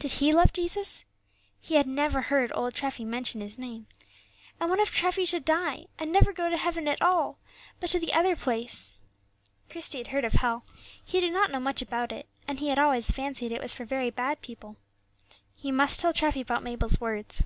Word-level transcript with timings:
Did 0.00 0.10
he 0.18 0.32
love 0.32 0.52
Jesus? 0.52 1.04
He 1.60 1.76
had 1.76 1.86
never 1.86 2.22
heard 2.22 2.50
old 2.52 2.74
Treffy 2.74 3.04
mention 3.04 3.40
His 3.40 3.60
name; 3.60 3.86
and 4.58 4.68
what 4.70 4.80
if 4.80 4.90
Treffy 4.90 5.24
should 5.24 5.44
die, 5.44 5.86
and 6.00 6.10
never 6.10 6.32
go 6.32 6.50
to 6.50 6.56
heaven 6.56 6.88
at 6.88 7.00
all, 7.00 7.38
but 7.78 7.88
go 7.88 7.92
to 7.92 7.98
the 8.04 8.12
other 8.12 8.34
place! 8.34 8.94
Christie 9.70 9.98
had 9.98 10.08
heard 10.08 10.24
of 10.24 10.32
hell; 10.32 10.64
he 11.04 11.20
did 11.20 11.32
not 11.32 11.52
know 11.52 11.60
much 11.60 11.80
about 11.80 12.10
it, 12.10 12.26
and 12.48 12.58
he 12.58 12.70
had 12.70 12.78
always 12.80 13.12
fancied 13.12 13.52
it 13.52 13.62
was 13.62 13.72
for 13.72 13.84
very 13.84 14.10
bad 14.10 14.40
people. 14.42 14.78
He 15.54 15.70
must 15.70 16.00
tell 16.00 16.12
Treffy 16.12 16.40
about 16.40 16.64
Mabel's 16.64 17.00
words. 17.00 17.44